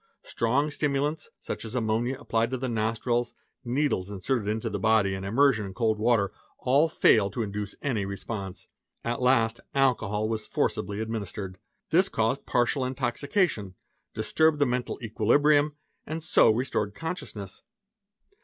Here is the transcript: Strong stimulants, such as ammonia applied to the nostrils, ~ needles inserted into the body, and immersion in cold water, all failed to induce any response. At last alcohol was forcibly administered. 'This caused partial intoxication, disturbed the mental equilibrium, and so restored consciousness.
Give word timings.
Strong 0.23 0.71
stimulants, 0.71 1.29
such 1.39 1.63
as 1.63 1.75
ammonia 1.75 2.17
applied 2.19 2.49
to 2.49 2.57
the 2.57 2.67
nostrils, 2.67 3.35
~ 3.51 3.63
needles 3.63 4.09
inserted 4.09 4.47
into 4.47 4.67
the 4.67 4.79
body, 4.79 5.13
and 5.13 5.23
immersion 5.23 5.63
in 5.63 5.75
cold 5.75 5.99
water, 5.99 6.31
all 6.57 6.89
failed 6.89 7.33
to 7.33 7.43
induce 7.43 7.75
any 7.83 8.03
response. 8.03 8.67
At 9.05 9.21
last 9.21 9.59
alcohol 9.75 10.27
was 10.27 10.47
forcibly 10.47 11.01
administered. 11.01 11.59
'This 11.91 12.09
caused 12.09 12.47
partial 12.47 12.83
intoxication, 12.83 13.75
disturbed 14.15 14.57
the 14.57 14.65
mental 14.65 14.97
equilibrium, 15.03 15.75
and 16.07 16.23
so 16.23 16.49
restored 16.49 16.95
consciousness. 16.95 17.61